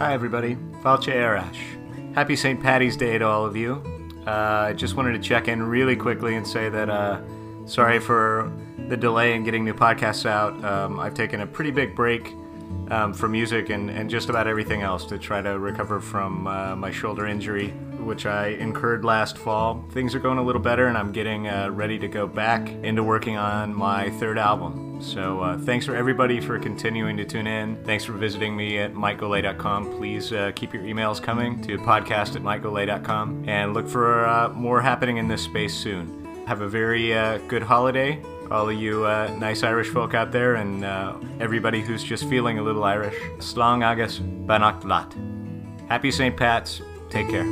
[0.00, 0.56] Hi, everybody.
[0.82, 1.58] Fáilte ar ais.
[2.14, 2.58] Happy St.
[2.58, 3.82] Patty's Day to all of you.
[4.26, 7.20] Uh, I just wanted to check in really quickly and say that uh,
[7.66, 8.50] sorry for
[8.88, 10.64] the delay in getting new podcasts out.
[10.64, 12.34] Um, I've taken a pretty big break
[12.90, 16.74] um, for music and, and just about everything else to try to recover from uh,
[16.74, 17.68] my shoulder injury,
[18.00, 19.84] which I incurred last fall.
[19.92, 23.02] Things are going a little better, and I'm getting uh, ready to go back into
[23.02, 25.00] working on my third album.
[25.00, 27.82] So, uh, thanks for everybody for continuing to tune in.
[27.84, 29.96] Thanks for visiting me at mikegolay.com.
[29.96, 34.82] Please uh, keep your emails coming to podcast at mikegolay.com and look for uh, more
[34.82, 36.44] happening in this space soon.
[36.46, 40.56] Have a very uh, good holiday all of you uh, nice Irish folk out there
[40.56, 43.16] and uh, everybody who's just feeling a little Irish.
[43.38, 45.14] Slán agus beannacht leat.
[45.88, 46.36] Happy St.
[46.36, 46.82] Pat's.
[47.08, 47.46] Take care.